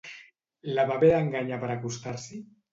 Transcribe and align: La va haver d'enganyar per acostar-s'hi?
La 0.77 0.85
va 0.93 0.95
haver 0.95 1.13
d'enganyar 1.13 1.63
per 1.67 1.71
acostar-s'hi? 1.77 2.45